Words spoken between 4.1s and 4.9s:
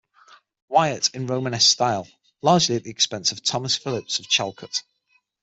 of Chalcot.